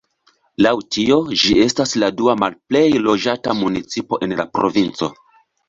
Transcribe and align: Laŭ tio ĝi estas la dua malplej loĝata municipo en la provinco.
Laŭ 0.65 0.71
tio 0.95 1.17
ĝi 1.41 1.57
estas 1.65 1.93
la 2.05 2.09
dua 2.23 2.35
malplej 2.45 2.83
loĝata 3.09 3.57
municipo 3.63 4.23
en 4.29 4.37
la 4.43 4.51
provinco. 4.59 5.15